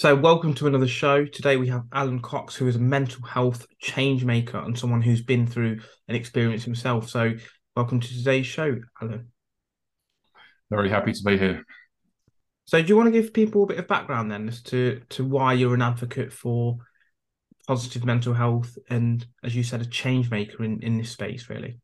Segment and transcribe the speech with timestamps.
[0.00, 1.26] So, welcome to another show.
[1.26, 5.20] Today we have Alan Cox, who is a mental health change maker and someone who's
[5.20, 7.10] been through an experience himself.
[7.10, 7.34] So,
[7.76, 9.30] welcome to today's show, Alan.
[10.70, 11.66] Very happy to be here.
[12.64, 15.22] So, do you want to give people a bit of background then as to to
[15.22, 16.78] why you're an advocate for
[17.68, 21.78] positive mental health and, as you said, a change maker in in this space, really?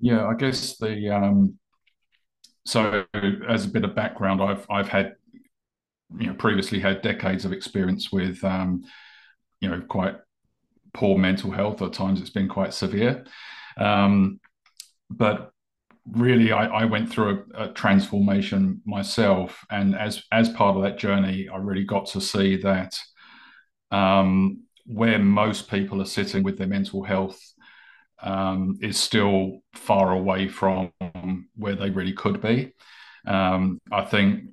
[0.00, 1.58] Yeah, I guess the um,
[2.64, 3.04] so
[3.46, 5.16] as a bit of background, I've I've had
[6.18, 8.84] you know previously had decades of experience with um,
[9.60, 10.16] you know quite
[10.94, 11.82] poor mental health.
[11.82, 13.24] At times, it's been quite severe.
[13.76, 14.40] Um,
[15.10, 15.50] but
[16.10, 20.98] really, I, I went through a, a, transformation myself, and as as part of that
[20.98, 22.98] journey, I really got to see that
[23.90, 27.40] um, where most people are sitting with their mental health
[28.22, 30.92] um, is still far away from
[31.56, 32.72] where they really could be.
[33.26, 34.44] Um, I think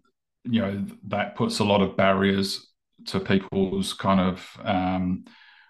[0.49, 2.67] you know that puts a lot of barriers
[3.05, 5.25] to people's kind of um,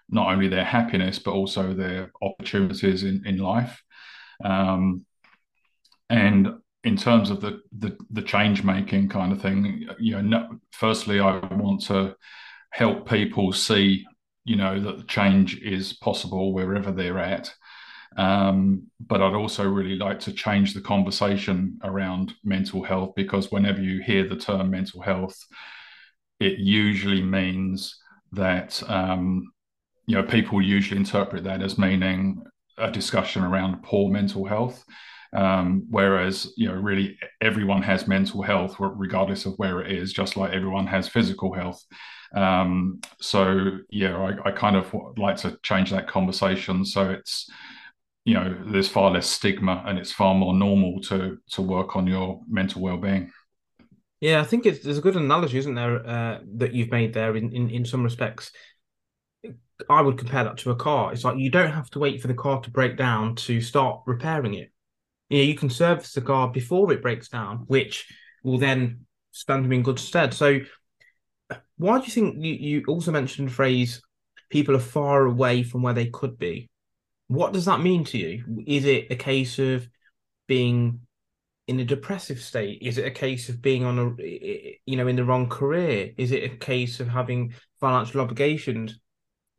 [0.08, 3.82] not only their happiness but also their opportunities in in life.
[4.44, 5.04] Um,
[6.08, 10.58] and in terms of the the, the change making kind of thing, you know, no,
[10.72, 12.16] firstly, I want to
[12.70, 14.04] help people see,
[14.44, 17.52] you know, that change is possible wherever they're at.
[18.16, 23.80] Um, but I'd also really like to change the conversation around mental health because whenever
[23.80, 25.38] you hear the term mental health,
[26.40, 27.96] it usually means
[28.32, 29.52] that um,
[30.06, 32.42] you know people usually interpret that as meaning
[32.78, 34.84] a discussion around poor mental health.
[35.32, 40.36] Um, whereas you know really everyone has mental health regardless of where it is, just
[40.36, 41.84] like everyone has physical health.
[42.34, 47.48] Um, so yeah, I, I kind of like to change that conversation so it's
[48.30, 52.06] you know there's far less stigma and it's far more normal to to work on
[52.06, 53.32] your mental well-being.
[54.20, 57.34] Yeah i think it's there's a good analogy isn't there uh, that you've made there
[57.36, 58.52] in, in in some respects?
[59.88, 61.10] I would compare that to a car.
[61.10, 64.02] It's like you don't have to wait for the car to break down to start
[64.06, 64.70] repairing it.
[65.28, 68.06] You know you can service the car before it breaks down which
[68.44, 70.34] will then stand you in good stead.
[70.34, 70.60] So
[71.78, 74.00] why do you think you, you also mentioned the phrase
[74.50, 76.70] people are far away from where they could be
[77.30, 78.64] what does that mean to you?
[78.66, 79.88] Is it a case of
[80.48, 81.02] being
[81.68, 82.82] in a depressive state?
[82.82, 86.10] Is it a case of being on a you know in the wrong career?
[86.18, 88.98] Is it a case of having financial obligations?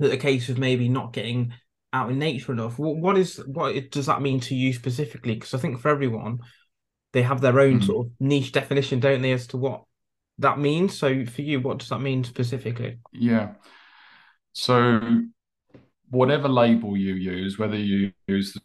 [0.02, 1.54] Is it a case of maybe not getting
[1.94, 2.78] out in nature enough?
[2.78, 5.36] What, is what does that mean to you specifically?
[5.36, 6.40] Because I think for everyone,
[7.14, 7.86] they have their own mm.
[7.86, 9.86] sort of niche definition, don't they, as to what
[10.40, 10.98] that means.
[10.98, 13.00] So for you, what does that mean specifically?
[13.14, 13.54] Yeah.
[14.52, 15.22] So
[16.12, 18.62] whatever label you use, whether you use the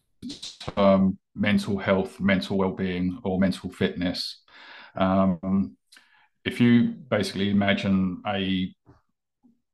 [0.75, 4.43] term mental health, mental well-being, or mental fitness,
[4.97, 5.77] um,
[6.45, 8.75] if you basically imagine a,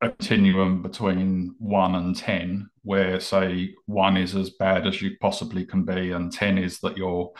[0.01, 5.65] a continuum between one and ten, where say one is as bad as you possibly
[5.65, 7.31] can be, and ten is that you're,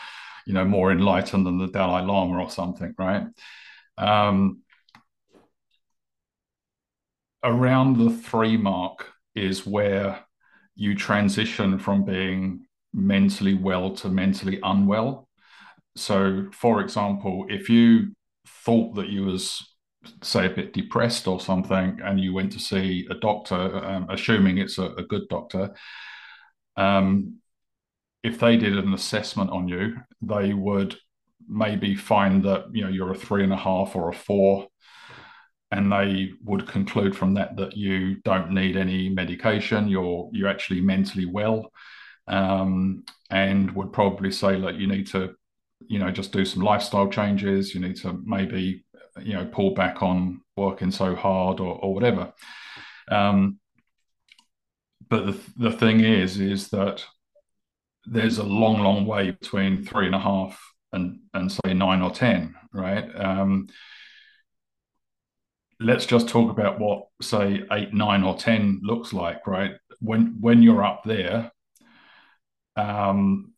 [0.45, 3.25] you know, more enlightened than the Dalai Lama or something, right?
[3.97, 4.61] Um,
[7.43, 10.22] around the three mark is where
[10.75, 15.27] you transition from being mentally well to mentally unwell.
[15.95, 18.15] So, for example, if you
[18.47, 19.67] thought that you was
[20.21, 24.57] say a bit depressed or something, and you went to see a doctor, um, assuming
[24.57, 25.73] it's a, a good doctor,
[26.75, 27.37] um,
[28.23, 30.97] if they did an assessment on you, they would
[31.47, 34.67] maybe find that you know you're a three and a half or a four
[35.73, 40.81] and they would conclude from that that you don't need any medication you're you're actually
[40.81, 41.71] mentally well
[42.27, 45.35] um, and would probably say that you need to
[45.87, 48.83] you know just do some lifestyle changes you need to maybe
[49.21, 52.33] you know pull back on working so hard or, or whatever.
[53.09, 53.59] Um,
[55.09, 57.05] but the, the thing is is that
[58.05, 60.59] there's a long long way between three and a half
[60.91, 63.07] and and say nine or ten right?
[63.15, 63.67] Um,
[65.83, 69.71] let's just talk about what say eight, nine, or ten looks like, right?
[69.99, 71.51] When when you're up there,
[72.75, 73.53] um,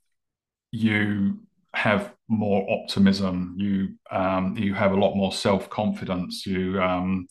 [0.71, 1.39] you
[1.73, 3.55] have more optimism.
[3.57, 6.45] You um, you have a lot more self confidence.
[6.45, 7.27] You um,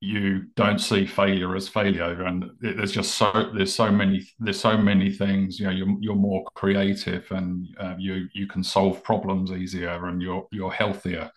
[0.00, 4.76] you don't see failure as failure, and there's just so there's so many there's so
[4.76, 5.58] many things.
[5.58, 10.20] You know, you're you're more creative, and uh, you you can solve problems easier, and
[10.22, 11.30] you're you're healthier.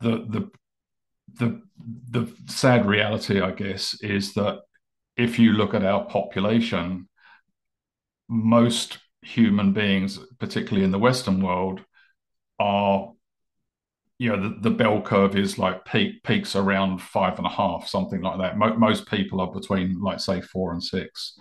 [0.00, 0.50] The the
[1.38, 1.62] the
[2.10, 4.60] the sad reality, I guess, is that
[5.16, 7.08] if you look at our population,
[8.28, 11.80] most human beings, particularly in the Western world,
[12.58, 13.12] are
[14.18, 17.86] you know the, the bell curve is like peak peaks around five and a half
[17.86, 18.58] something like that.
[18.58, 21.38] Mo- most people are between like say four and six.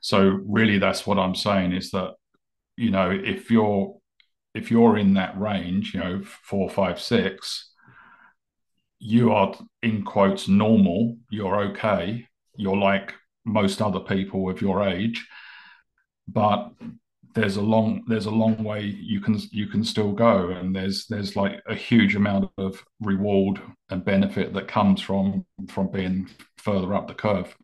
[0.00, 2.14] So really that's what i'm saying is that
[2.76, 3.96] you know if you're
[4.54, 7.67] if you're in that range you know four five six
[8.98, 13.14] you are in quotes normal you're okay you're like
[13.44, 15.26] most other people of your age
[16.26, 16.72] but
[17.34, 20.50] there's a long there's a long way you can you can still go.
[20.50, 23.60] And there's there's like a huge amount of reward
[23.90, 27.54] and benefit that comes from from being further up the curve.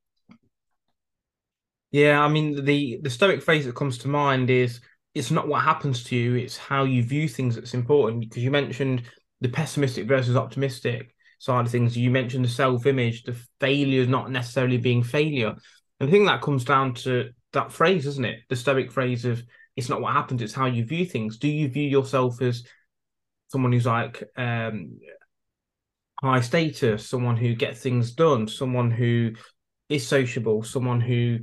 [1.90, 4.80] Yeah i mean the the stoic phrase that comes to mind is
[5.14, 8.20] it's not what happens to you it's how you view things that's important.
[8.20, 9.02] Because you mentioned
[9.40, 11.13] the pessimistic versus optimistic
[11.44, 15.54] side of things you mentioned the self-image the failure not necessarily being failure
[16.00, 18.40] and i think that comes down to that phrase, isn't it?
[18.48, 19.42] The stoic phrase of
[19.76, 21.38] it's not what happens, it's how you view things.
[21.38, 22.64] Do you view yourself as
[23.48, 25.00] someone who's like um,
[26.20, 29.32] high status, someone who gets things done, someone who
[29.88, 31.38] is sociable, someone who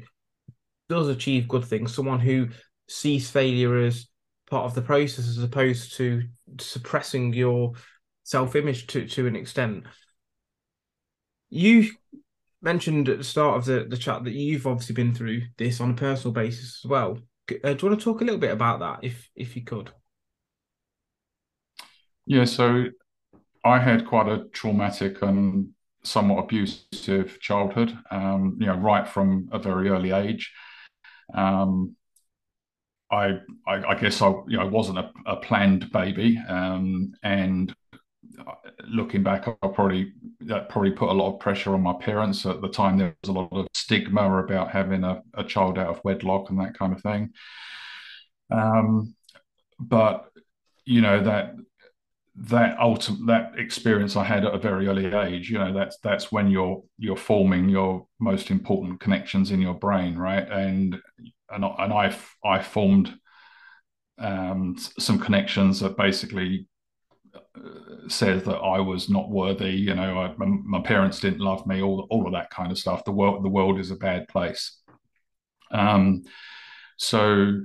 [0.87, 2.49] does achieve good things, someone who
[2.87, 4.07] sees failure as
[4.49, 6.23] part of the process as opposed to
[6.59, 7.73] suppressing your
[8.31, 9.83] self-image to, to an extent.
[11.49, 11.91] You
[12.61, 15.91] mentioned at the start of the, the chat that you've obviously been through this on
[15.91, 17.17] a personal basis as well.
[17.51, 19.91] Uh, do you want to talk a little bit about that, if if you could?
[22.25, 22.85] Yeah, so
[23.65, 25.71] I had quite a traumatic and
[26.03, 27.97] somewhat abusive childhood.
[28.09, 30.53] Um, you know, right from a very early age.
[31.33, 31.97] Um,
[33.11, 37.75] I, I, I guess I you know wasn't a, a planned baby, um, and
[38.87, 42.61] looking back, I probably that probably put a lot of pressure on my parents at
[42.61, 42.97] the time.
[42.97, 46.59] There was a lot of stigma about having a, a child out of wedlock and
[46.59, 47.31] that kind of thing.
[48.51, 49.15] Um,
[49.79, 50.29] but
[50.85, 51.55] you know that
[52.35, 56.31] that ultimate that experience I had at a very early age, you know, that's that's
[56.31, 60.47] when you're you're forming your most important connections in your brain, right?
[60.49, 60.97] And
[61.49, 63.13] and and I I formed
[64.17, 66.67] um, some connections that basically
[68.07, 69.71] says that I was not worthy.
[69.71, 71.81] You know, I, my parents didn't love me.
[71.81, 73.05] All all of that kind of stuff.
[73.05, 74.77] The world the world is a bad place.
[75.71, 76.23] Um,
[76.97, 77.61] so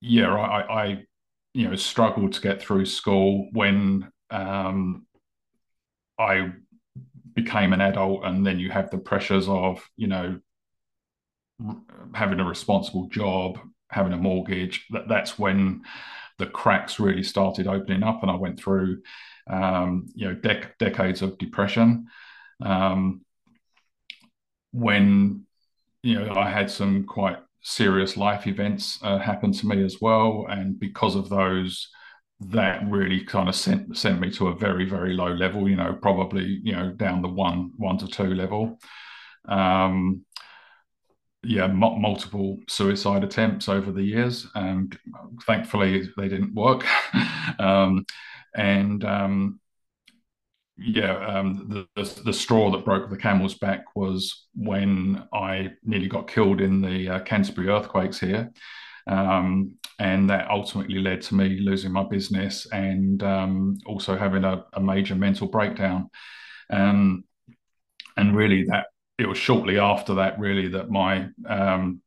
[0.00, 1.04] yeah, I, I
[1.54, 5.06] you know struggled to get through school when um,
[6.18, 6.52] I
[7.34, 10.40] became an adult, and then you have the pressures of you know
[12.14, 13.58] having a responsible job,
[13.90, 14.86] having a mortgage.
[14.90, 15.82] That that's when
[16.38, 19.02] the cracks really started opening up, and I went through,
[19.48, 22.06] um, you know, dec- decades of depression.
[22.62, 23.22] Um,
[24.72, 25.46] when
[26.02, 30.46] you know, I had some quite serious life events uh, happen to me as well,
[30.48, 31.88] and because of those,
[32.40, 35.68] that really kind of sent sent me to a very very low level.
[35.68, 38.78] You know, probably you know down the one one to two level.
[39.48, 40.24] Um,
[41.44, 44.98] yeah, m- multiple suicide attempts over the years, and
[45.46, 46.84] thankfully they didn't work.
[47.58, 48.04] um,
[48.54, 49.60] and um,
[50.76, 56.08] yeah, um, the, the, the straw that broke the camel's back was when I nearly
[56.08, 58.52] got killed in the uh, Canterbury earthquakes here.
[59.06, 64.64] Um, and that ultimately led to me losing my business and um, also having a,
[64.72, 66.08] a, major mental breakdown.
[68.16, 68.86] And really, that
[69.18, 72.00] it was shortly after that really that my um,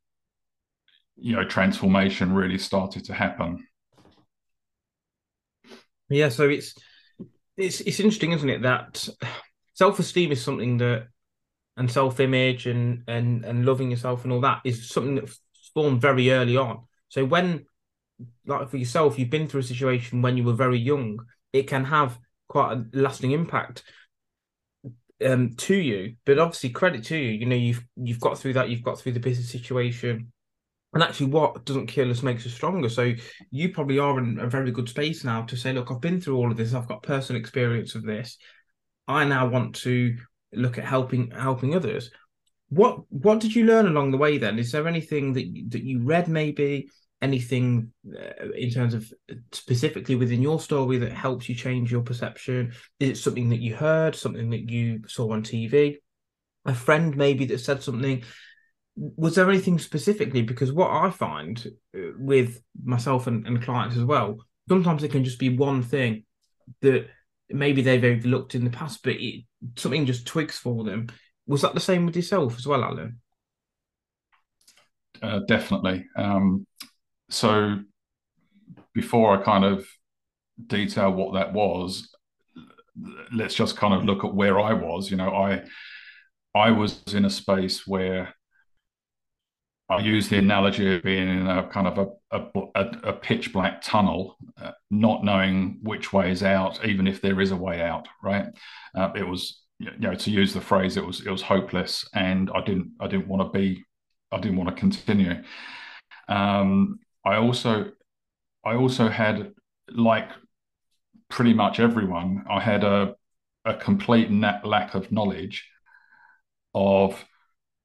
[1.15, 3.65] you know transformation really started to happen.
[6.09, 6.73] Yeah, so it's
[7.57, 9.07] it's it's interesting, isn't it, that
[9.73, 11.07] self-esteem is something that
[11.75, 15.39] and self-image and and and loving yourself and all that is something that's
[15.73, 16.83] formed very early on.
[17.09, 17.65] So when
[18.45, 21.19] like for yourself, you've been through a situation when you were very young,
[21.53, 23.83] it can have quite a lasting impact
[25.25, 26.15] um, to you.
[26.25, 27.31] But obviously, credit to you.
[27.31, 28.69] You know, you've you've got through that.
[28.69, 30.31] You've got through the business situation,
[30.93, 32.89] and actually, what doesn't kill us makes us stronger.
[32.89, 33.13] So
[33.51, 36.37] you probably are in a very good space now to say, look, I've been through
[36.37, 36.73] all of this.
[36.73, 38.37] I've got personal experience of this.
[39.07, 40.15] I now want to
[40.53, 42.11] look at helping helping others.
[42.69, 44.37] What what did you learn along the way?
[44.37, 46.89] Then is there anything that that you read maybe?
[47.21, 49.11] Anything uh, in terms of
[49.51, 52.73] specifically within your story that helps you change your perception?
[52.99, 55.97] Is it something that you heard, something that you saw on TV,
[56.65, 58.23] a friend maybe that said something?
[58.95, 60.41] Was there anything specifically?
[60.41, 64.37] Because what I find uh, with myself and, and clients as well,
[64.69, 66.23] sometimes it can just be one thing
[66.81, 67.07] that
[67.49, 69.43] maybe they've overlooked in the past, but it,
[69.75, 71.07] something just twigs for them.
[71.47, 73.19] Was that the same with yourself as well, Alan?
[75.21, 76.05] Uh, definitely.
[76.15, 76.67] Um,
[77.29, 77.79] so
[78.93, 79.87] before I kind of
[80.65, 82.09] detail what that was,
[83.31, 85.11] let's just kind of look at where I was.
[85.11, 85.63] You know, I
[86.55, 88.33] I was in a space where
[89.89, 91.97] I use the analogy of being in a kind of
[92.31, 92.39] a,
[92.75, 97.39] a, a pitch black tunnel, uh, not knowing which way is out, even if there
[97.39, 98.07] is a way out.
[98.21, 98.47] Right?
[98.93, 102.49] Uh, it was, you know, to use the phrase, it was it was hopeless, and
[102.53, 103.85] I didn't I didn't want to be,
[104.31, 105.43] I didn't want to continue.
[106.27, 107.91] Um, I also
[108.65, 109.53] I also had
[109.89, 110.29] like
[111.29, 112.45] pretty much everyone.
[112.49, 113.15] I had a
[113.65, 115.69] a complete lack of knowledge
[116.73, 117.25] of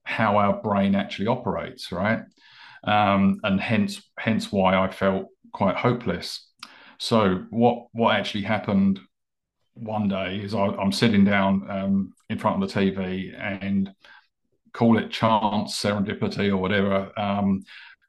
[0.05, 2.21] how our brain actually operates, right?
[2.85, 6.49] Um, and hence hence why I felt quite hopeless.
[6.99, 9.01] So what what actually happened
[9.75, 13.93] one day is I, am sitting down um, in front of the TV and
[14.73, 17.11] call it chance, serendipity, or whatever.
[17.19, 17.63] Um,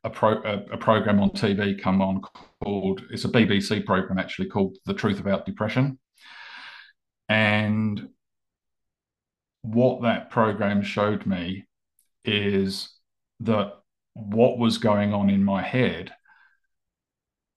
[0.04, 2.22] a, pro, a, a, program on TV come on
[2.64, 6.00] called it's a BBC program actually called The Truth About Depression,
[7.30, 8.10] and
[9.62, 11.66] what that program showed me
[12.26, 12.90] is
[13.42, 13.74] that
[14.14, 16.14] what was going on in my head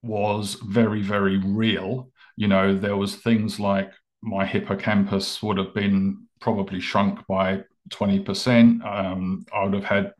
[0.03, 2.11] was very very real.
[2.37, 3.91] You know there was things like
[4.23, 10.13] my hippocampus would have been probably shrunk by 20% um, i would have had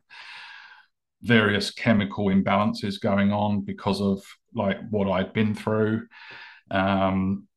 [1.21, 4.21] various chemical imbalances going on because of
[4.53, 6.05] like what i'd been through
[6.71, 7.47] um,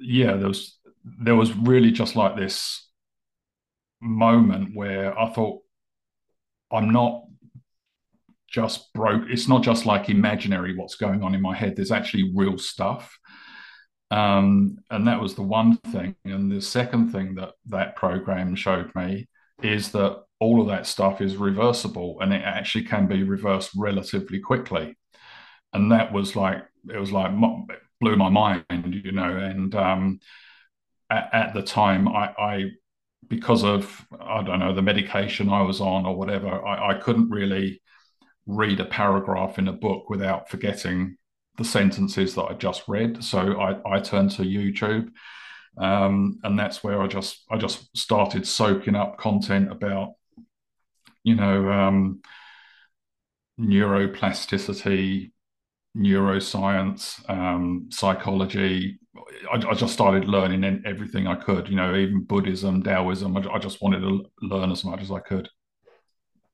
[0.00, 0.78] yeah there was
[1.20, 2.88] there was really just like this
[4.00, 5.60] moment where i thought
[6.74, 7.24] I'm not
[8.48, 9.24] just broke.
[9.28, 11.76] It's not just like imaginary what's going on in my head.
[11.76, 13.16] There's actually real stuff.
[14.10, 16.16] Um, and that was the one thing.
[16.24, 19.28] And the second thing that that program showed me
[19.62, 24.40] is that all of that stuff is reversible and it actually can be reversed relatively
[24.40, 24.96] quickly.
[25.72, 27.32] And that was like, it was like,
[28.00, 29.36] blew my mind, you know.
[29.36, 30.20] And um,
[31.10, 32.70] at, at the time, I, I
[33.28, 37.30] because of I don't know the medication I was on or whatever, I, I couldn't
[37.30, 37.80] really
[38.46, 41.16] read a paragraph in a book without forgetting
[41.56, 43.24] the sentences that I just read.
[43.24, 45.08] So I, I turned to YouTube,
[45.76, 50.14] um, and that's where I just I just started soaking up content about
[51.22, 52.22] you know um,
[53.60, 55.32] neuroplasticity,
[55.96, 58.98] neuroscience, um, psychology,
[59.50, 63.36] I, I, just started learning everything I could, you know, even Buddhism, Taoism.
[63.36, 65.48] I, I, just wanted to learn as much as I could.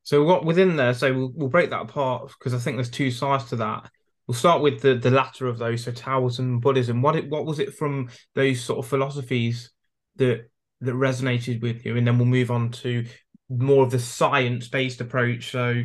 [0.02, 0.94] So what within there?
[0.94, 3.90] So we'll, we'll break that apart because I think there's two sides to that.
[4.30, 7.02] We'll start with the the latter of those, so Taoism, Buddhism.
[7.02, 9.72] What it, what was it from those sort of philosophies
[10.14, 10.48] that
[10.82, 13.04] that resonated with you, and then we'll move on to
[13.48, 15.50] more of the science based approach.
[15.50, 15.82] So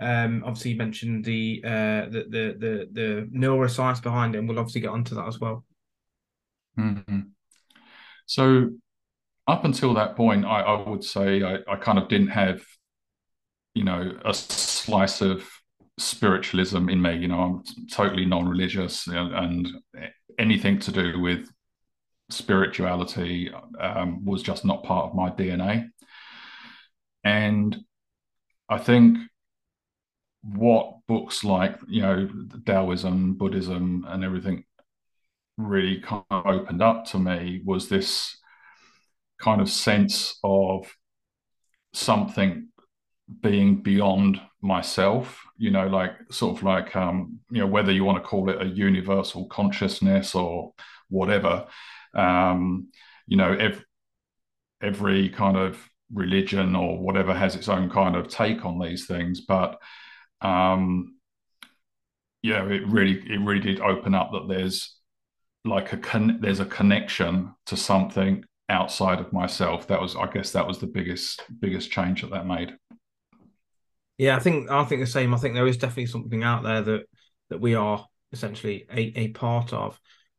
[0.00, 4.58] um, obviously you mentioned the uh, the the the the neuroscience behind it, and we'll
[4.58, 5.64] obviously get onto that as well.
[6.76, 7.20] Mm-hmm.
[8.26, 8.70] So
[9.46, 12.64] up until that point, I, I would say I, I, kind of didn't have,
[13.74, 15.48] you know, a slice of
[15.98, 17.16] spiritualism in me.
[17.16, 19.68] You know, I'm totally non-religious, and,
[20.38, 21.48] anything to do with
[22.28, 23.50] spirituality
[23.80, 25.88] um, was just not part of my DNA.
[27.24, 27.74] And
[28.68, 29.18] I think
[30.42, 32.28] what books like, you know,
[32.66, 34.64] Taoism, Buddhism, and everything
[35.56, 38.36] really kind of opened up to me was this
[39.40, 40.92] kind of sense of
[41.92, 42.68] something
[43.40, 48.22] being beyond myself you know like sort of like um you know whether you want
[48.22, 50.72] to call it a universal consciousness or
[51.08, 51.66] whatever
[52.14, 52.88] um
[53.26, 53.84] you know every,
[54.82, 59.40] every kind of religion or whatever has its own kind of take on these things
[59.40, 59.78] but
[60.40, 61.16] um
[62.42, 64.96] yeah it really it really did open up that there's
[65.64, 69.86] like a con- there's a connection to something outside of myself.
[69.88, 72.76] That was i guess that was the biggest biggest change that that made
[74.18, 75.34] yeah i think i think the same.
[75.34, 77.02] I think there is definitely something out there that
[77.50, 79.98] that we are essentially a, a part of.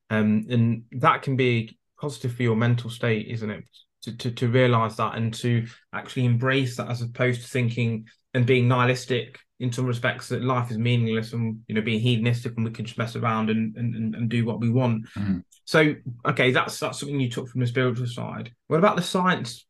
[0.10, 3.64] Um and that can be positive for your mental state isn't it?
[4.04, 8.46] To, to to realize that and to actually embrace that as opposed to thinking and
[8.46, 12.66] being nihilistic in some respects that life is meaningless and you know being hedonistic and
[12.66, 15.08] we can just mess around and and, and do what we want.
[15.16, 15.44] Mm.
[15.66, 18.52] so okay that's that's something you took from the spiritual side.
[18.68, 19.66] What about the science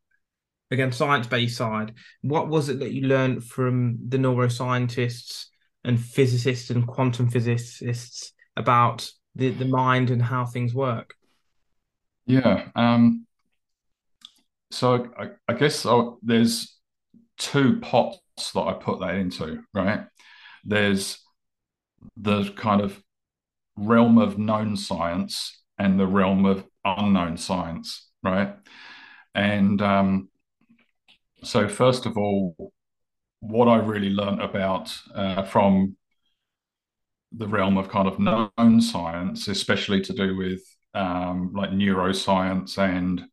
[0.72, 5.46] again science-based side what was it that you learned from the neuroscientists
[5.84, 11.14] and physicists and quantum physicists about the, the mind and how things work
[12.26, 13.26] yeah um
[14.72, 16.78] so i, I guess uh, there's
[17.38, 18.20] two pots
[18.54, 20.02] that I put that into, right?
[20.64, 21.20] There's
[22.16, 23.02] the kind of
[23.76, 28.56] realm of known science and the realm of unknown science, right?
[29.36, 30.30] And um,
[31.48, 32.74] so, first of all,
[33.40, 35.96] what I really learned about uh, from
[37.32, 40.62] the realm of kind of known science, especially to do with
[40.94, 43.24] um, like neuroscience and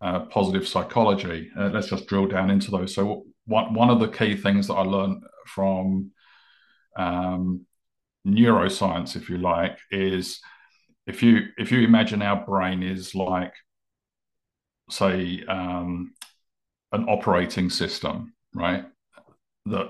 [0.00, 1.50] uh, positive psychology.
[1.56, 2.94] Uh, let's just drill down into those.
[2.94, 6.10] So, one one of the key things that I learned from
[6.96, 7.64] um,
[8.26, 10.40] neuroscience, if you like, is
[11.06, 13.52] if you if you imagine our brain is like,
[14.90, 16.12] say, um,
[16.96, 18.84] an operating system, right?
[19.66, 19.88] That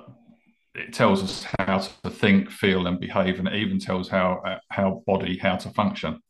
[0.75, 5.03] it tells us how to think, feel, and behave, and it even tells how how
[5.07, 6.21] body how to function.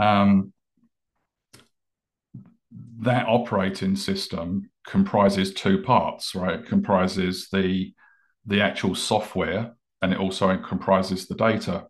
[0.00, 0.52] Um,
[3.00, 6.60] that operating system comprises two parts, right?
[6.60, 7.94] It comprises the
[8.46, 11.86] the actual software, and it also comprises the data.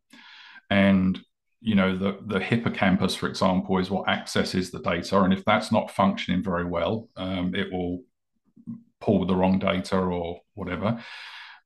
[0.70, 1.20] And
[1.64, 5.72] you know, the the hippocampus, for example, is what accesses the data, and if that's
[5.72, 8.02] not functioning very well, um, it will
[9.00, 11.02] pull the wrong data or whatever.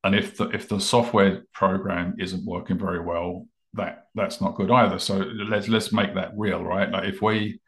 [0.05, 4.71] And if the if the software program isn't working very well, that that's not good
[4.71, 5.01] either.
[5.01, 6.89] So let's let's make that real, right?
[6.89, 7.61] Like if we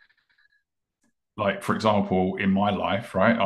[1.36, 3.36] like for example, in my life, right,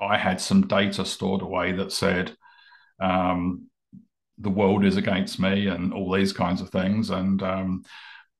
[0.00, 2.36] I I had some data stored away that said
[3.00, 3.68] um,
[4.38, 7.10] the world is against me and all these kinds of things.
[7.10, 7.82] And um,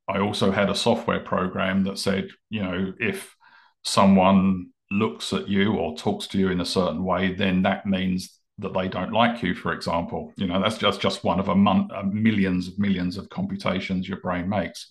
[0.09, 3.35] I also had a software program that said, you know, if
[3.83, 8.39] someone looks at you or talks to you in a certain way, then that means
[8.59, 10.33] that they don't like you, for example.
[10.37, 14.09] You know, that's just just one of a, mon- a millions of millions of computations
[14.09, 14.91] your brain makes.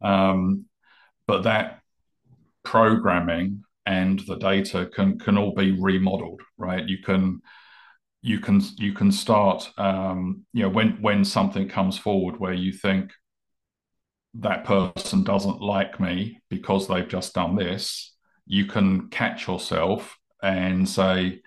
[0.00, 0.66] Um,
[1.26, 1.80] but that
[2.64, 6.86] programming and the data can can all be remodeled, right?
[6.86, 7.40] You can
[8.22, 12.72] you can you can start um, you know when when something comes forward where you
[12.72, 13.12] think
[14.34, 18.14] that person doesn't like me because they've just done this
[18.46, 21.40] you can catch yourself and say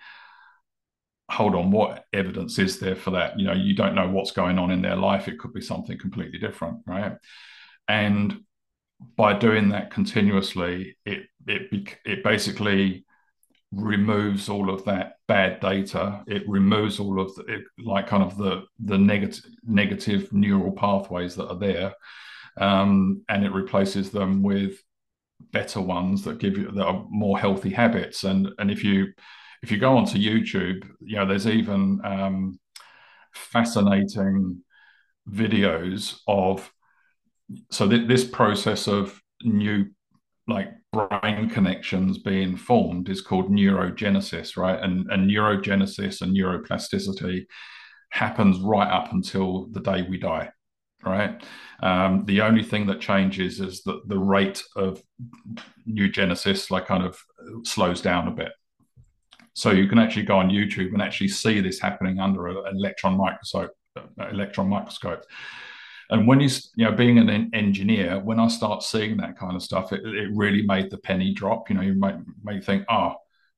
[1.30, 3.38] hold on what evidence is there for that?
[3.38, 5.28] You know you don't know what's going on in their life.
[5.28, 7.16] It could be something completely different right?
[7.88, 8.44] And
[9.16, 13.04] by doing that continuously it it it basically
[13.72, 16.22] removes all of that bad data.
[16.26, 21.34] It removes all of the it, like kind of the the negative negative neural pathways
[21.36, 21.94] that are there
[22.58, 24.82] um, and it replaces them with
[25.52, 28.24] better ones that give you that are more healthy habits.
[28.24, 29.12] And and if you
[29.62, 32.58] if you go onto youtube you know there's even um,
[33.32, 34.62] fascinating
[35.28, 36.70] videos of
[37.70, 39.86] so th- this process of new
[40.46, 44.80] like brain connections being formed is called neurogenesis, right?
[44.82, 47.46] And, and neurogenesis and neuroplasticity
[48.10, 50.50] happens right up until the day we die,
[51.04, 51.42] right?
[51.82, 55.02] Um, the only thing that changes is that the rate of
[55.88, 57.18] neurogenesis like kind of
[57.64, 58.52] slows down a bit.
[59.54, 63.16] So you can actually go on YouTube and actually see this happening under an electron
[63.16, 63.72] microscope.
[64.30, 65.24] Electron microscope
[66.10, 69.62] and when you you know being an engineer when i start seeing that kind of
[69.62, 71.68] stuff it, it really made the penny drop.
[71.68, 73.14] You know you might may think oh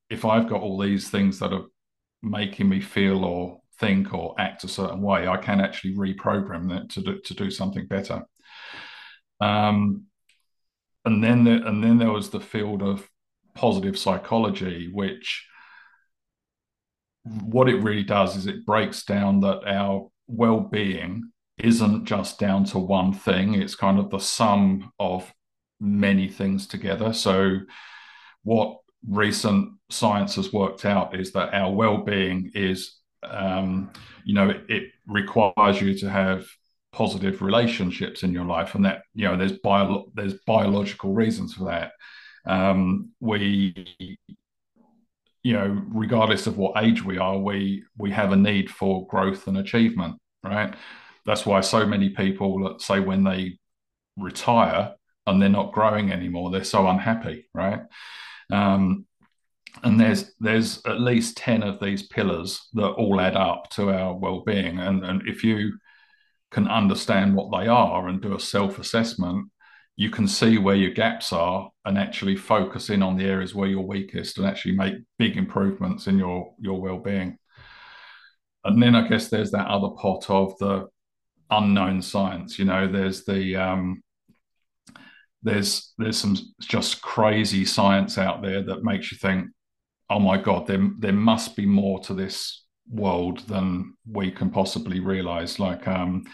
[0.09, 1.65] if i've got all these things that are
[2.21, 6.89] making me feel or think or act a certain way i can actually reprogram that
[6.89, 8.23] to do, to do something better.
[9.41, 10.03] Um,
[11.05, 13.07] and then the, and then there was the field of
[13.55, 15.47] positive psychology which
[17.23, 22.79] what it really does is it breaks down that our well-being isn't just down to
[22.79, 23.55] one thing.
[23.55, 25.31] It's kind of the sum of
[25.79, 27.13] many things together.
[27.13, 27.59] So,
[28.43, 33.91] what recent science has worked out is that our well-being is, um,
[34.25, 36.45] you know, it, it, requires you to have
[36.91, 41.65] positive relationships in your life, and that you know there's bio there's biological reasons for
[41.65, 41.93] that.
[42.45, 43.73] Um, we
[45.43, 49.47] you know regardless of what age we are we we have a need for growth
[49.47, 50.75] and achievement right
[51.29, 53.59] that's why so many people say when they
[54.17, 54.95] retire
[55.27, 57.81] and they're not growing anymore, they're so unhappy, right?
[58.51, 59.05] Um,
[59.83, 64.15] and there's there's at least 10 of these pillars that all add up to our
[64.17, 65.77] well-being and, and if you
[66.49, 69.51] can understand what they are and do a self-assessment
[69.95, 73.69] you can see where your gaps are and actually focus in on the areas where
[73.69, 77.37] you're weakest and actually make big improvements in your your well-being
[78.65, 80.87] and then i guess there's that other pot of the
[81.49, 82.59] unknown science.
[82.59, 84.03] You know, there's the um,
[85.43, 89.49] there's there's some just crazy science out there that makes you think,
[90.09, 94.99] oh my god, there there must be more to this world than we can possibly
[94.99, 95.59] realize.
[95.59, 96.25] Like, um,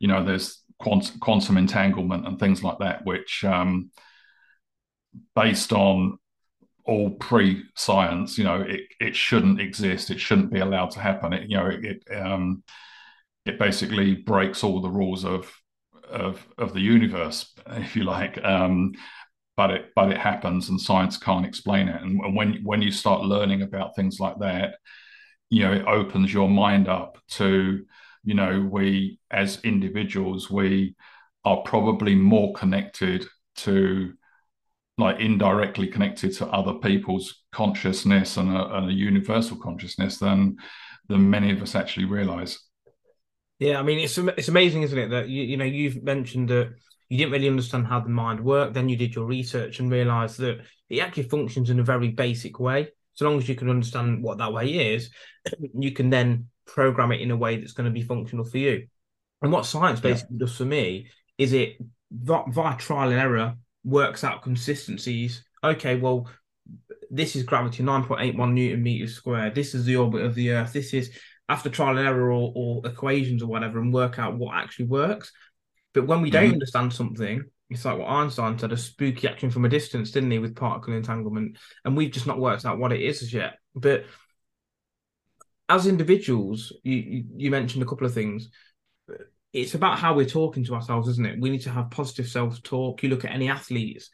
[0.00, 3.90] you know, there's quantum, quantum entanglement and things like that, which, um,
[5.36, 6.18] based on
[6.84, 10.10] all pre-science, you know, it it shouldn't exist.
[10.10, 11.32] It shouldn't be allowed to happen.
[11.32, 12.64] It you know it it, um,
[13.44, 15.52] it basically breaks all the rules of
[16.10, 18.42] of of the universe, if you like.
[18.44, 18.92] Um,
[19.56, 22.00] but it but it happens, and science can't explain it.
[22.00, 24.76] And when when you start learning about things like that,
[25.50, 27.84] you know, it opens your mind up to,
[28.24, 30.94] you know, we as individuals we
[31.44, 33.26] are probably more connected
[33.56, 34.14] to
[34.98, 40.56] like indirectly connected to other people's consciousness and a, and a universal consciousness than
[41.08, 42.58] than many of us actually realize.
[43.62, 45.10] Yeah, I mean it's it's amazing, isn't it?
[45.10, 46.72] That you you know you've mentioned that
[47.08, 48.74] you didn't really understand how the mind worked.
[48.74, 52.58] Then you did your research and realized that it actually functions in a very basic
[52.58, 52.88] way.
[53.14, 55.10] So long as you can understand what that way is,
[55.78, 58.88] you can then program it in a way that's going to be functional for you.
[59.42, 60.46] And what science basically yeah.
[60.46, 61.76] does for me is it
[62.10, 65.44] via trial and error works out consistencies.
[65.62, 66.28] Okay, well,
[67.10, 69.54] this is gravity 9.81 newton meters squared.
[69.54, 70.72] This is the orbit of the Earth.
[70.72, 71.10] This is
[71.52, 75.32] after trial and error or, or equations or whatever, and work out what actually works.
[75.94, 76.54] But when we don't mm-hmm.
[76.54, 80.38] understand something, it's like what Einstein said: a spooky action from a distance, didn't he,
[80.38, 81.58] with particle entanglement?
[81.84, 83.54] And we've just not worked out what it is as yet.
[83.74, 84.04] But
[85.68, 88.48] as individuals, you, you mentioned a couple of things
[89.52, 91.40] it's about how we're talking to ourselves, isn't it?
[91.40, 93.02] We need to have positive self talk.
[93.02, 94.10] You look at any athletes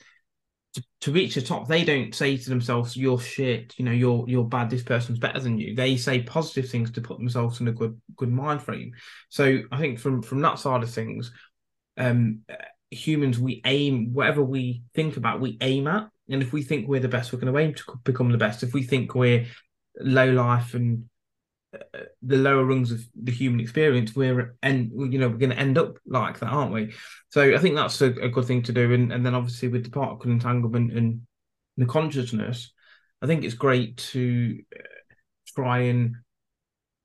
[0.74, 4.24] to, to, reach the top, they don't say to themselves, "You're shit," you know, "You're
[4.28, 5.74] you're bad." This person's better than you.
[5.74, 8.92] They say positive things to put themselves in a good good mind frame.
[9.28, 11.32] So I think from from that side of things,
[11.96, 12.40] um,
[12.90, 17.00] humans we aim whatever we think about, we aim at, and if we think we're
[17.00, 18.62] the best, we're going to aim to become the best.
[18.62, 19.46] If we think we're
[19.98, 21.08] low life and
[22.22, 25.78] the lower rungs of the human experience, we're and you know we're going to end
[25.78, 26.94] up like that, aren't we?
[27.30, 28.92] So I think that's a, a good thing to do.
[28.92, 31.22] And and then obviously with the particle entanglement and
[31.76, 32.72] the consciousness,
[33.22, 34.82] I think it's great to uh,
[35.54, 36.16] try and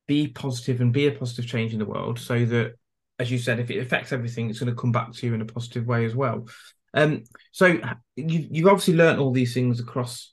[0.08, 2.74] be positive and be a positive change in the world, so that
[3.20, 5.42] as you said, if it affects everything, it's going to come back to you in
[5.42, 6.48] a positive way as well.
[6.94, 7.68] Um, so
[8.16, 10.33] you you've obviously learned all these things across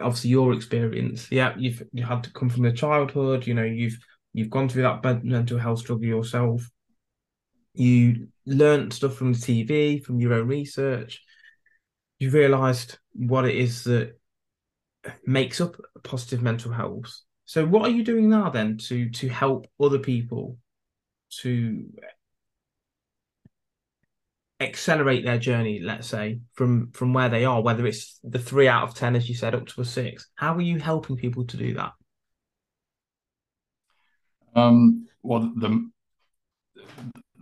[0.00, 1.54] obviously your experience yeah.
[1.56, 3.98] you've you had to come from your childhood you know you've
[4.36, 6.70] you've gone through that mental health struggle yourself.
[7.72, 11.22] You learned stuff from the tv from your own research.
[12.18, 14.20] You realized what it is that
[15.24, 17.10] makes up positive mental health.
[17.46, 20.58] So what are you doing now then to to help other people
[21.40, 21.86] to
[24.58, 28.88] accelerate their journey let's say from from where they are whether it's the three out
[28.88, 30.28] of ten as you said up to a six.
[30.34, 31.92] How are you helping people to do that?
[34.54, 35.90] Um well the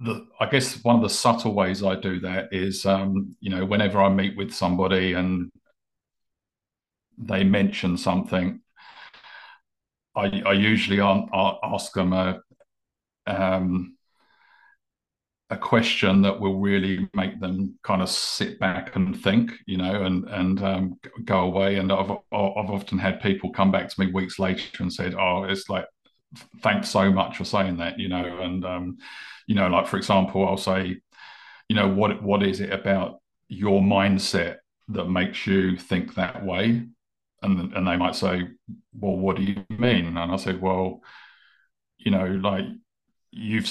[0.03, 3.65] the i guess one of the subtle ways i do that is um you know
[3.65, 5.53] whenever i meet with somebody and
[7.17, 8.61] they mention something
[10.17, 12.41] i i usually ask them a
[13.27, 13.97] um
[15.55, 20.05] a question that will really make them kind of sit back and think, you know,
[20.05, 21.77] and and um, go away.
[21.77, 25.45] And I've I've often had people come back to me weeks later and said, "Oh,
[25.45, 25.87] it's like
[26.63, 28.99] thanks so much for saying that," you know, and um,
[29.47, 31.01] you know, like for example, I'll say,
[31.69, 34.57] you know, what what is it about your mindset
[34.89, 36.87] that makes you think that way?
[37.43, 38.49] And and they might say,
[38.99, 40.07] well, what do you mean?
[40.07, 41.01] And I said, well,
[41.99, 42.65] you know, like
[43.35, 43.69] you've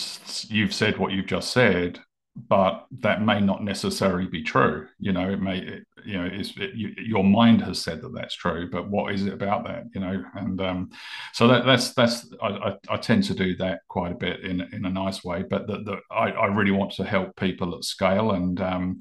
[0.49, 1.99] you've said what you've just said
[2.35, 4.87] but that may not necessarily be true.
[4.99, 8.13] You know it may it, you know it's it, you, your mind has said that
[8.13, 10.23] that's true but what is it about that you know?
[10.33, 10.89] And um,
[11.33, 14.61] so that that's that's I, I, I, tend to do that quite a bit in
[14.73, 18.31] in a nice way but the, I, I really want to help people at scale.
[18.31, 18.97] And um,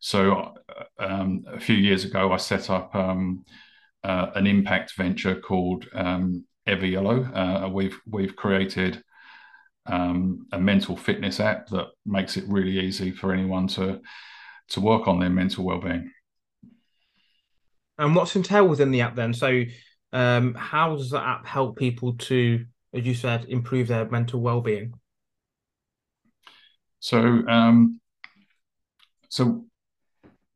[0.00, 0.54] so
[0.98, 3.44] um, a few years ago I set up um,
[4.02, 9.00] uh, an impact venture called um, EverYellow uh, we've we've created
[9.86, 14.00] um, a mental fitness app that makes it really easy for anyone to
[14.70, 16.10] to work on their mental well-being.
[17.98, 19.34] And what's entailed within the app then?
[19.34, 19.64] So,
[20.12, 24.94] um, how does the app help people to, as you said, improve their mental well-being?
[27.00, 28.00] So, um,
[29.28, 29.66] so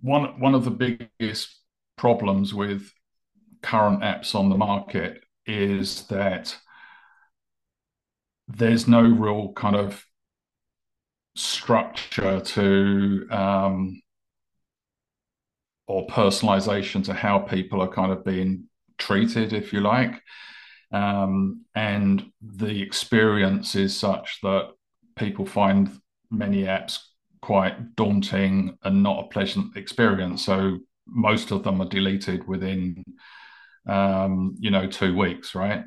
[0.01, 0.71] one one of the
[1.21, 1.61] biggest
[1.97, 2.91] problems with
[3.62, 6.57] current apps on the market is that
[8.49, 10.05] there's no real kind of
[11.37, 14.01] structure to um,
[15.87, 18.65] or personalization to how people are kind of being
[18.99, 20.21] treated, if you like.
[20.93, 24.71] Um, and the experience is such that
[25.17, 25.91] people find
[26.31, 26.99] many apps
[27.41, 30.45] quite daunting and not a pleasant experience.
[30.45, 33.05] So most of them are deleted within,
[33.87, 35.85] um, you know, two weeks, right?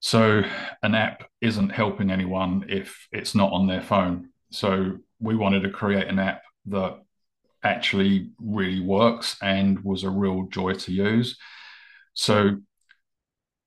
[0.00, 0.42] So
[0.82, 4.30] an app isn't helping anyone if it's not on their phone.
[4.50, 6.98] So we wanted to create an app that
[7.62, 11.38] actually really works and was a real joy to use.
[12.14, 12.56] So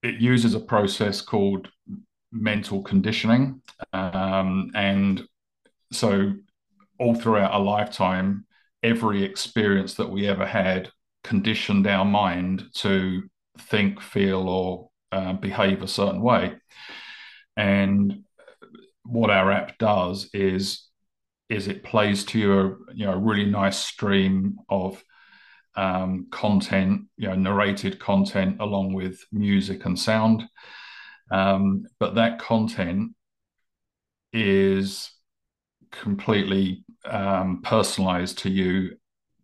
[0.02, 1.70] it uses a process called
[2.32, 3.62] mental conditioning.
[3.94, 5.24] Um, and
[5.92, 6.34] so
[7.00, 8.46] all throughout our lifetime,
[8.82, 10.92] every experience that we ever had
[11.24, 13.24] conditioned our mind to
[13.60, 16.56] think, feel, or uh, behave a certain way.
[17.56, 18.24] And
[19.04, 20.88] what our app does is
[21.50, 25.04] is it plays to you a you know a really nice stream of
[25.76, 30.44] um, content, you know, narrated content along with music and sound.
[31.32, 33.12] Um, but that content
[34.32, 35.12] is
[35.92, 38.98] completely um, personalized to you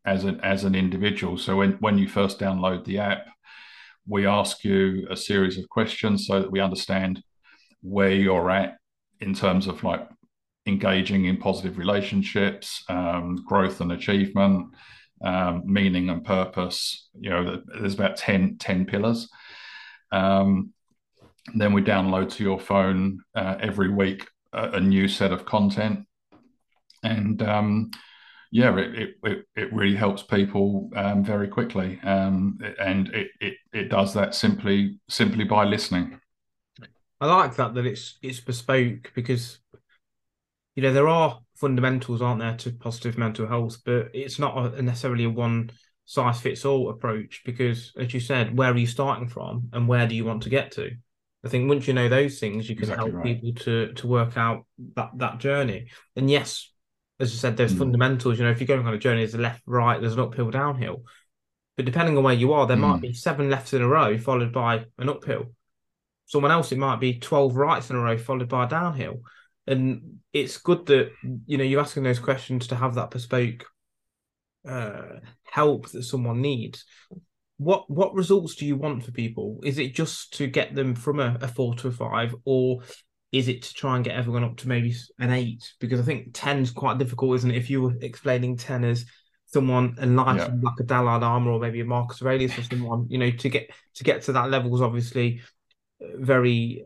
[0.06, 1.38] as an as an individual.
[1.38, 3.28] So when when you first download the app,
[4.10, 7.24] we ask you a series of questions so that we understand
[7.82, 8.78] where you're at
[9.22, 10.08] in terms of like
[10.66, 14.74] engaging in positive relationships, um, growth and achievement,
[15.24, 17.10] um, meaning and purpose.
[17.20, 19.30] You know, there's about 10, 10 pillars.
[20.12, 20.74] Um,
[21.54, 26.06] then we download to your phone uh, every week a, a, new set of content.
[27.04, 27.92] And um,
[28.52, 32.00] yeah, it, it, it really helps people um, very quickly.
[32.04, 36.20] Um, and it, it, it does that simply simply by listening.
[37.22, 39.60] I like that that it's it's bespoke because
[40.76, 44.82] you know there are fundamentals, aren't there, to positive mental health, but it's not a,
[44.82, 45.70] necessarily a one
[46.06, 50.08] size fits all approach because, as you said, where are you starting from and where
[50.08, 50.90] do you want to get to?
[51.46, 53.42] I think once you know those things, you can exactly help right.
[53.42, 55.90] people to to work out that that journey.
[56.16, 56.72] And yes,
[57.20, 57.80] as I said, there's mm.
[57.80, 58.38] fundamentals.
[58.38, 60.52] You know, if you're going on a journey, there's a left, right, there's an uphill,
[60.52, 61.04] downhill.
[61.76, 62.82] But depending on where you are, there mm.
[62.82, 65.48] might be seven lefts in a row followed by an uphill.
[66.26, 69.22] Someone else, it might be 12 rights in a row followed by a downhill
[69.70, 71.12] and it's good that
[71.46, 73.68] you know you're asking those questions to have that bespoke
[74.68, 76.86] uh, help that someone needs.
[77.58, 79.60] What what results do you want for people?
[79.64, 82.82] Is it just to get them from a, a four to a five, or
[83.32, 85.74] is it to try and get everyone up to maybe an eight?
[85.80, 87.58] Because I think ten's quite difficult, isn't it?
[87.58, 89.06] If you were explaining ten as
[89.46, 90.70] someone enlightened yeah.
[90.70, 93.70] like a Dalai Lama or maybe a Marcus Aurelius or someone, you know, to get
[93.96, 95.42] to get to that level is obviously
[96.00, 96.86] very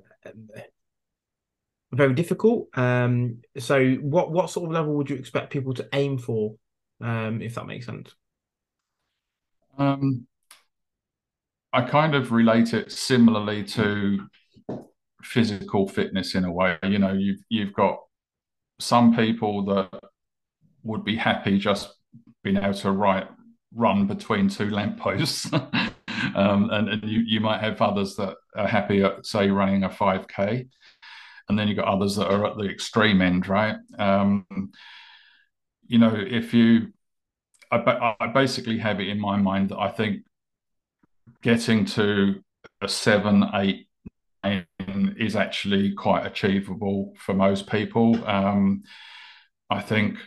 [1.92, 2.68] very difficult.
[2.78, 6.56] Um, so what what sort of level would you expect people to aim for,
[7.02, 8.14] um, if that makes sense?
[9.78, 10.28] Um,
[11.72, 14.28] I kind of relate it similarly to
[15.24, 16.78] physical fitness in a way.
[16.84, 18.00] You know, you've you've got
[18.80, 19.90] some people that
[20.84, 21.94] would be happy just
[22.44, 23.28] being able to write
[23.74, 25.52] run between two lampposts.
[26.36, 29.90] um, and, and you, you might have others that are happy at say running a
[29.90, 30.68] 5k
[31.50, 33.76] and then you've got others that are at the extreme end, right?
[34.00, 34.46] Um,
[35.86, 36.94] you know, if you,
[37.72, 40.24] I, I basically have it in my mind that I think
[41.42, 42.42] getting to
[42.82, 43.88] a seven, eight,
[44.44, 44.66] nine
[45.18, 48.24] is actually quite achievable for most people.
[48.28, 48.84] Um,
[49.70, 50.18] I think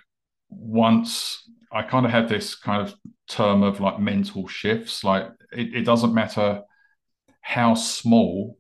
[0.49, 2.95] once I kind of have this kind of
[3.29, 6.63] term of like mental shifts, like it, it doesn't matter
[7.41, 8.59] how small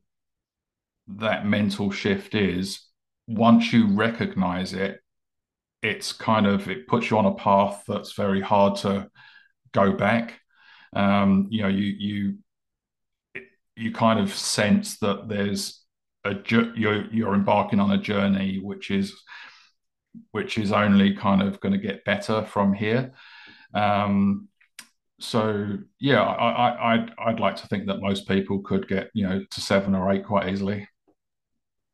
[1.08, 2.80] that mental shift is
[3.28, 5.00] once you recognize it
[5.82, 9.08] it's kind of it puts you on a path that's very hard to
[9.72, 10.40] go back
[10.94, 12.38] um, you know you you
[13.76, 15.82] you kind of sense that there's
[16.26, 19.14] a you're you're embarking on a journey which is
[20.30, 23.12] which is only kind of going to get better from here
[23.74, 24.48] um,
[25.18, 29.26] so yeah I, I I'd, I'd like to think that most people could get you
[29.26, 30.88] know to seven or eight quite easily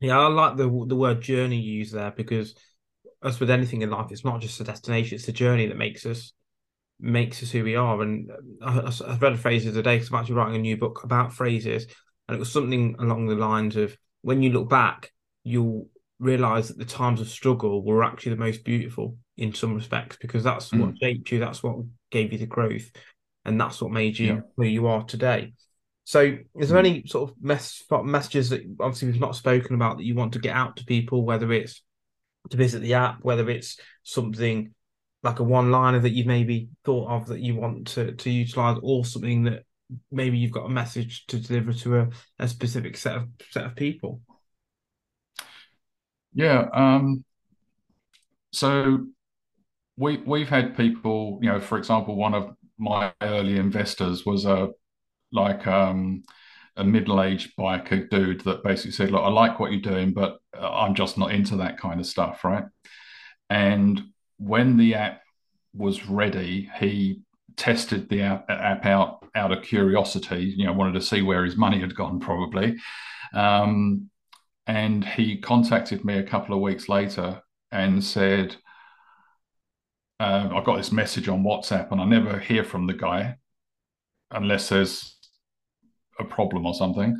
[0.03, 2.57] yeah, I like the the word journey you use there because
[3.23, 6.05] as with anything in life, it's not just a destination; it's the journey that makes
[6.05, 6.33] us
[6.99, 8.03] makes us who we are.
[8.03, 8.29] And
[8.61, 11.05] I, I read a phrase the other day because I'm actually writing a new book
[11.05, 11.87] about phrases,
[12.27, 15.12] and it was something along the lines of when you look back,
[15.44, 20.16] you'll realize that the times of struggle were actually the most beautiful in some respects
[20.20, 20.80] because that's mm.
[20.80, 21.76] what shaped you, that's what
[22.11, 22.90] gave you the growth,
[23.44, 24.40] and that's what made you yeah.
[24.56, 25.52] who you are today.
[26.04, 26.87] So, is there hmm.
[26.87, 30.40] any sort of mess, messages that obviously we've not spoken about that you want to
[30.40, 31.82] get out to people, whether it's
[32.50, 34.74] to visit the app, whether it's something
[35.22, 38.78] like a one liner that you've maybe thought of that you want to, to utilize,
[38.82, 39.62] or something that
[40.11, 43.76] maybe you've got a message to deliver to a, a specific set of set of
[43.76, 44.20] people?
[46.35, 46.66] Yeah.
[46.72, 47.24] Um,
[48.52, 49.07] so
[49.96, 54.70] we we've had people, you know, for example, one of my early investors was a
[55.33, 56.22] like um,
[56.76, 60.94] a middle-aged biker dude that basically said, "Look, I like what you're doing, but I'm
[60.94, 62.64] just not into that kind of stuff, right?"
[63.50, 64.02] And
[64.38, 65.22] when the app
[65.74, 67.20] was ready, he
[67.57, 70.55] tested the app, app out out of curiosity.
[70.57, 72.77] You know, wanted to see where his money had gone, probably.
[73.35, 74.11] Um,
[74.66, 78.57] and he contacted me a couple of weeks later and said,
[80.21, 83.37] uh, I got this message on WhatsApp, and I never hear from the guy
[84.31, 85.16] unless there's
[86.18, 87.18] a problem or something.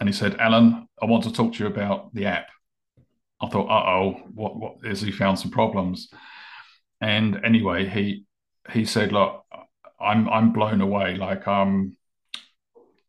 [0.00, 2.48] And he said, Alan, I want to talk to you about the app.
[3.40, 6.08] I thought, uh oh, what what is he found some problems?
[7.00, 8.24] And anyway, he
[8.72, 9.44] he said, look,
[10.00, 11.16] I'm I'm blown away.
[11.16, 11.96] Like um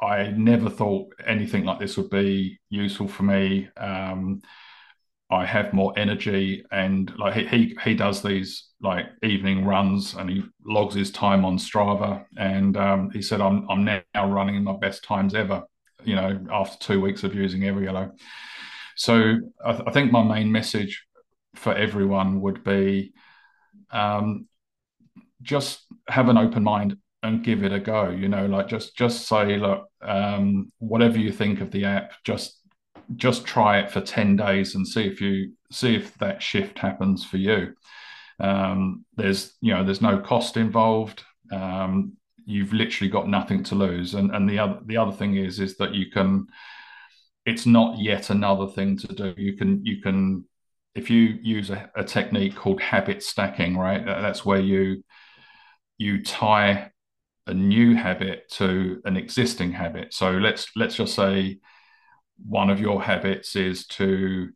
[0.02, 3.69] I never thought anything like this would be useful for me.
[3.78, 4.41] Um
[5.32, 10.43] I have more energy and like he, he does these like evening runs and he
[10.65, 15.04] logs his time on Strava and um, he said I'm I'm now running my best
[15.04, 15.63] times ever
[16.04, 18.12] you know after two weeks of using EverYellow
[18.95, 21.04] so I, th- I think my main message
[21.56, 23.12] for everyone would be
[23.91, 24.48] um,
[25.45, 29.27] just have an open mind and give it a go you know like just just
[29.27, 32.60] say look um, whatever you think of the app just
[33.15, 37.23] just try it for 10 days and see if you see if that shift happens
[37.23, 37.73] for you.
[38.39, 41.23] Um, there's you know there's no cost involved.
[41.51, 42.13] Um,
[42.45, 44.13] you've literally got nothing to lose.
[44.13, 46.47] And and the other the other thing is is that you can
[47.45, 49.34] it's not yet another thing to do.
[49.38, 50.45] You can you can
[50.95, 54.05] if you use a, a technique called habit stacking right?
[54.05, 55.03] That's where you
[55.97, 56.91] you tie
[57.47, 61.60] a new habit to an existing habit so let's let's just say
[62.38, 64.49] one of your habits is to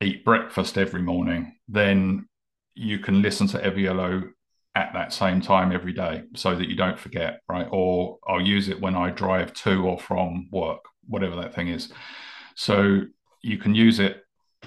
[0.00, 2.28] eat breakfast every morning, then
[2.74, 4.30] you can listen to EverYellow
[4.74, 7.66] at that same time every day so that you don't forget, right?
[7.70, 11.90] Or I'll use it when I drive to or from work, whatever that thing is.
[12.56, 13.02] So
[13.42, 14.22] you can use it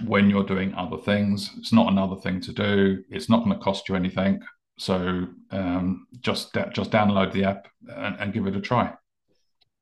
[0.06, 1.52] when you're doing other things.
[1.58, 3.04] It's not another thing to do.
[3.10, 4.40] It's not going to cost you anything.
[4.80, 8.94] So um, just just download the app and, and give it a try.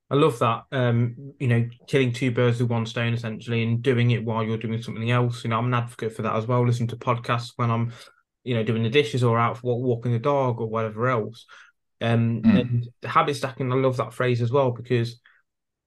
[0.10, 0.64] I love that.
[0.72, 4.58] Um, you know, killing two birds with one stone essentially, and doing it while you're
[4.58, 5.44] doing something else.
[5.44, 6.66] You know, I'm an advocate for that as well.
[6.66, 7.94] Listen to podcasts when I'm,
[8.44, 11.46] you know, doing the dishes or out for walking the dog or whatever else.
[12.02, 12.60] Um, mm.
[12.60, 13.72] and habit stacking.
[13.72, 15.20] I love that phrase as well because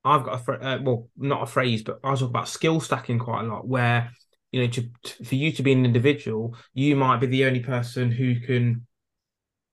[0.05, 3.45] I've got a uh, well, not a phrase, but I talk about skill stacking quite
[3.45, 3.67] a lot.
[3.67, 4.13] Where
[4.53, 7.61] you know, to, to, for you to be an individual, you might be the only
[7.61, 8.87] person who can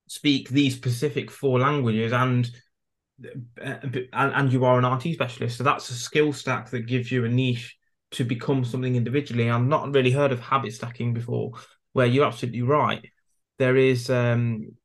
[0.08, 2.50] speak these specific four languages and
[3.60, 5.58] and, and you are an RT specialist.
[5.58, 7.76] So that's a skill stack that gives you a niche
[8.12, 9.50] to become something individually.
[9.50, 11.52] I've not really heard of habit stacking before,
[11.92, 13.04] where you're absolutely right.
[13.58, 14.76] There is um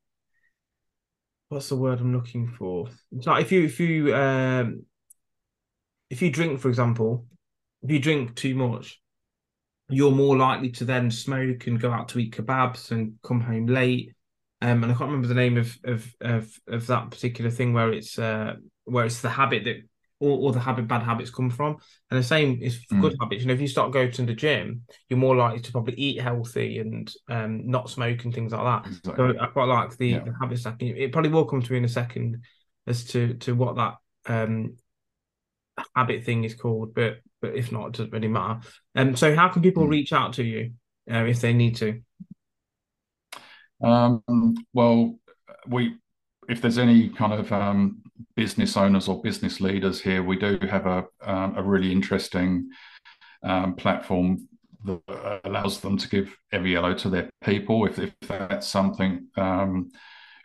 [1.50, 2.90] what's the word I'm looking for?
[3.12, 4.86] It's like if you if you um
[6.10, 7.26] if you drink, for example,
[7.82, 9.02] if you drink too much,
[9.90, 13.68] you're more likely to then smoke and go out to eat kebabs and come home
[13.68, 14.14] late
[14.64, 17.92] um, and I can't remember the name of of of, of that particular thing where
[17.92, 19.84] it's uh, where it's the habit that
[20.20, 21.76] all, all the habit bad habits come from.
[22.10, 23.02] And the same is for mm.
[23.02, 23.42] good habits.
[23.42, 26.22] You know, if you start going to the gym, you're more likely to probably eat
[26.22, 28.90] healthy and um, not smoke and things like that.
[28.90, 29.34] Exactly.
[29.36, 30.20] So I quite like the, yeah.
[30.24, 30.96] the habit stacking.
[30.96, 32.44] It probably will come to me in a second
[32.88, 33.96] as to to what that
[34.28, 34.78] um,
[35.94, 38.62] habit thing is called, but but if not, it doesn't really matter.
[38.96, 39.90] Um, so how can people mm.
[39.90, 40.72] reach out to you
[41.12, 42.02] uh, if they need to?
[43.84, 45.20] Um, well,
[45.68, 45.96] we
[46.50, 48.02] if there's any kind of um,
[48.36, 52.70] business owners or business leaders here, we do have a um, a really interesting
[53.44, 54.48] um, platform
[54.86, 57.86] that allows them to give EverYellow to their people.
[57.86, 59.92] If, if that's something, um,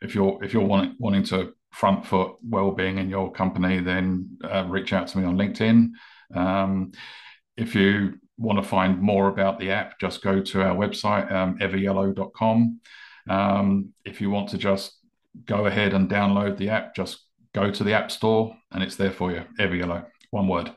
[0.03, 4.64] if you're if you're wanting wanting to front foot well-being in your company, then uh,
[4.68, 5.90] reach out to me on LinkedIn.
[6.35, 6.92] Um,
[7.57, 11.59] if you want to find more about the app, just go to our website, um,
[11.59, 12.80] everyellow.com.
[13.29, 14.99] Um, if you want to just
[15.45, 17.24] go ahead and download the app, just
[17.55, 19.45] go to the App Store and it's there for you.
[19.59, 20.72] EverYellow, one word.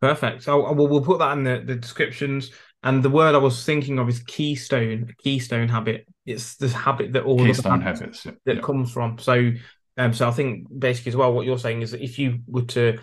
[0.00, 0.42] Perfect.
[0.42, 2.50] So we'll, we'll put that in the, the descriptions.
[2.82, 6.06] And the word I was thinking of is keystone, keystone habit.
[6.26, 8.32] It's this habit that all keystone the habits, habits yeah.
[8.46, 9.18] that comes from.
[9.18, 9.52] So,
[9.96, 12.62] um, so I think basically as well, what you're saying is that if you were
[12.62, 12.98] to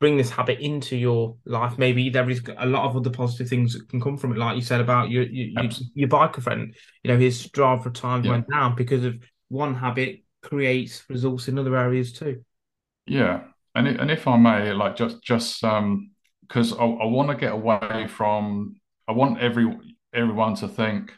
[0.00, 3.74] bring this habit into your life, maybe there is a lot of other positive things
[3.74, 4.38] that can come from it.
[4.38, 8.32] Like you said about your your, your biker friend, you know, his Strava time yeah.
[8.32, 9.16] went down because of
[9.48, 12.44] one habit creates results in other areas too.
[13.06, 16.10] Yeah, and and if I may, like just just um,
[16.42, 18.76] because I, I want to get away from,
[19.08, 19.66] I want every
[20.12, 21.12] everyone to think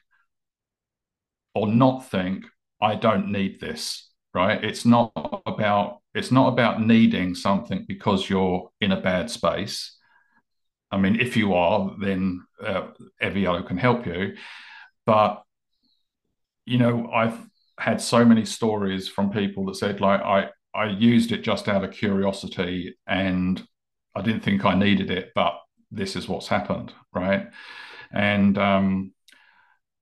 [1.54, 2.44] or not think
[2.80, 4.62] I don't need this, right?
[4.62, 5.12] It's not
[5.46, 9.98] about it's not about needing something because you're in a bad space.
[10.90, 12.88] I mean, if you are, then uh,
[13.22, 14.34] EverYellow can help you.
[15.04, 15.42] But
[16.64, 17.38] you know, I've
[17.78, 21.84] had so many stories from people that said like I I used it just out
[21.84, 23.62] of curiosity and
[24.14, 25.54] I didn't think I needed it, but
[25.90, 27.48] this is what's happened, right?
[28.10, 29.12] And um,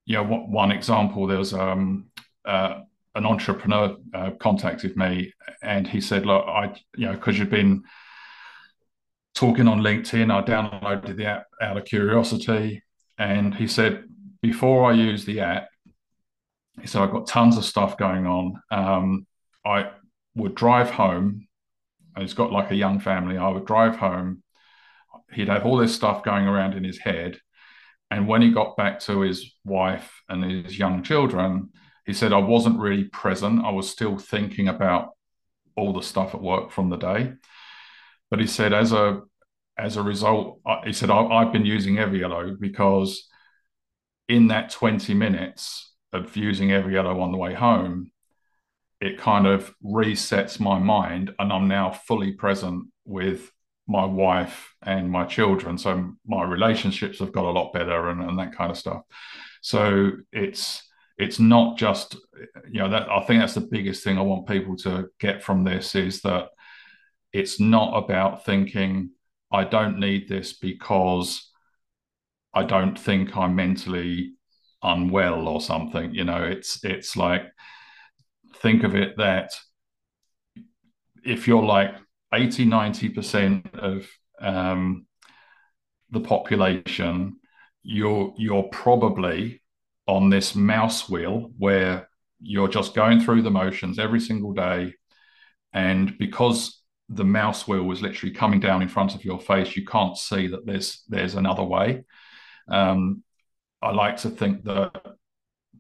[0.06, 2.10] yeah, one example there was um,
[2.44, 2.80] uh,
[3.14, 7.84] an entrepreneur uh, contacted me and he said, "Look, I you know because you've been
[9.34, 12.82] talking on LinkedIn, I downloaded the app out of curiosity."
[13.18, 14.04] And he said,
[14.42, 15.68] "Before I use the app,
[16.84, 18.60] so I've got tons of stuff going on.
[18.70, 19.26] Um,
[19.64, 19.90] I
[20.34, 21.46] would drive home.
[22.18, 23.38] He's got like a young family.
[23.38, 24.42] I would drive home.
[25.32, 27.38] He'd have all this stuff going around in his head."
[28.10, 31.70] And when he got back to his wife and his young children,
[32.04, 33.64] he said, I wasn't really present.
[33.64, 35.10] I was still thinking about
[35.76, 37.32] all the stuff at work from the day.
[38.30, 39.22] But he said, as a
[39.76, 43.28] as a result, he said, I've been using EverYellow because
[44.28, 48.12] in that 20 minutes of using EverYellow on the way home,
[49.00, 53.50] it kind of resets my mind and I'm now fully present with
[53.86, 55.76] my wife and my children.
[55.76, 59.02] So my relationships have got a lot better and, and that kind of stuff.
[59.60, 60.82] So it's
[61.16, 62.16] it's not just
[62.70, 65.64] you know that I think that's the biggest thing I want people to get from
[65.64, 66.48] this is that
[67.32, 69.10] it's not about thinking
[69.52, 71.50] I don't need this because
[72.52, 74.34] I don't think I'm mentally
[74.82, 76.14] unwell or something.
[76.14, 77.42] You know, it's it's like
[78.56, 79.50] think of it that
[81.24, 81.94] if you're like
[82.32, 84.08] 80 90% of
[84.40, 85.06] um,
[86.10, 87.36] the population
[87.82, 89.62] you're you're probably
[90.06, 92.08] on this mouse wheel where
[92.40, 94.94] you're just going through the motions every single day.
[95.72, 99.84] And because the mouse wheel was literally coming down in front of your face, you
[99.84, 102.04] can't see that there's there's another way.
[102.68, 103.22] Um,
[103.82, 104.92] I like to think that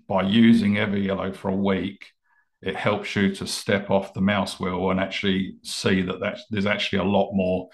[0.06, 2.06] by using EverYellow for a week,
[2.60, 6.66] it helps you to step off the mouse wheel and actually see that that's, there's
[6.66, 7.68] actually a lot more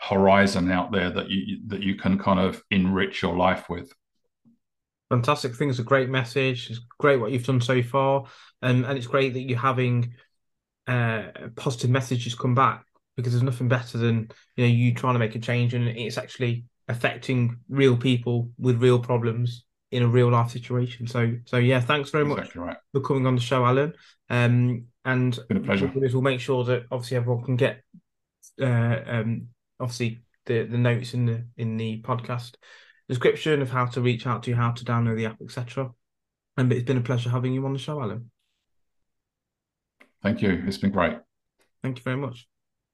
[0.00, 3.92] horizon out there that you that you can kind of enrich your life with
[5.12, 5.52] fantastic.
[5.52, 6.70] I think it's a great message.
[6.70, 8.24] It's great what you've done so far,
[8.62, 10.14] and and it's great that you're having
[10.86, 12.86] uh, positive messages come back
[13.16, 16.16] because there's nothing better than you know you trying to make a change and it's
[16.16, 21.06] actually affecting real people with real problems in a real life situation.
[21.06, 22.76] So so yeah, thanks very exactly much right.
[22.92, 23.92] for coming on the show, Alan.
[24.30, 25.92] Um, and it's been a pleasure.
[25.94, 27.82] We'll make sure that obviously everyone can get
[28.60, 29.48] uh, um,
[29.78, 32.54] obviously the the notes in the in the podcast
[33.08, 35.90] description of how to reach out to you, how to download the app, etc.
[36.56, 38.30] And it's been a pleasure having you on the show, Alan.
[40.22, 40.62] Thank you.
[40.66, 41.18] It's been great.
[41.82, 42.46] Thank you very much.